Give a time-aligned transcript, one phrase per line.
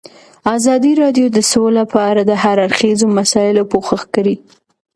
[0.55, 4.35] ازادي راډیو د سوله په اړه د هر اړخیزو مسایلو پوښښ کړی.